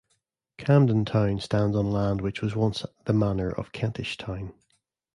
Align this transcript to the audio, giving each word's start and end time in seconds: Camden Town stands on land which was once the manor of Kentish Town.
Camden 0.57 1.05
Town 1.05 1.39
stands 1.39 1.75
on 1.77 1.91
land 1.91 2.21
which 2.21 2.41
was 2.41 2.55
once 2.55 2.83
the 3.05 3.13
manor 3.13 3.51
of 3.51 3.71
Kentish 3.71 4.17
Town. 4.17 4.51